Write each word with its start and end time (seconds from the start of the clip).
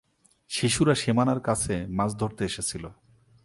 শিশুরা 0.51 0.95
সীমানার 0.95 1.39
কাছে 1.39 1.75
মাছ 1.89 2.11
ধরতে 2.19 2.41
এসেছিল। 2.45 2.83